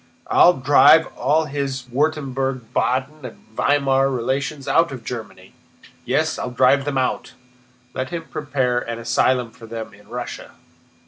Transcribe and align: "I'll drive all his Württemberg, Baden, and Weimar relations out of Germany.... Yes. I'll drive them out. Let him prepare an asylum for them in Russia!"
"I'll 0.31 0.53
drive 0.53 1.15
all 1.15 1.45
his 1.45 1.83
Württemberg, 1.83 2.61
Baden, 2.73 3.23
and 3.23 3.37
Weimar 3.55 4.09
relations 4.09 4.67
out 4.67 4.91
of 4.91 5.05
Germany.... 5.05 5.53
Yes. 6.05 6.39
I'll 6.39 6.49
drive 6.49 6.85
them 6.85 6.97
out. 6.97 7.33
Let 7.93 8.09
him 8.09 8.23
prepare 8.25 8.79
an 8.79 8.97
asylum 8.97 9.51
for 9.51 9.67
them 9.67 9.93
in 9.93 10.07
Russia!" 10.07 10.53